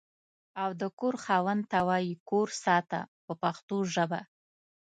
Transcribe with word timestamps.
او 0.61 0.69
د 0.81 0.83
کور 0.99 1.15
خاوند 1.23 1.63
ته 1.71 1.79
وایي 1.87 2.13
کور 2.29 2.47
ساته 2.63 2.99
په 3.25 3.33
پښتو 3.41 3.77
ژبه. 3.93 4.21